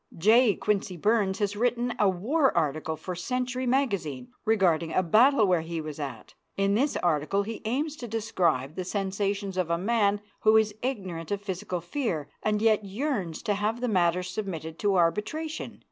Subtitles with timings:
[0.17, 0.55] J.
[0.55, 5.61] Quincy Burns has written a war article for the Century Magazine, regarding a battle where
[5.61, 6.33] he was at.
[6.57, 11.29] In this article he aims to describe the sensations of a man who is ignorant
[11.29, 15.79] of physical fear and yet yearns to have the matter submitted to arbitration.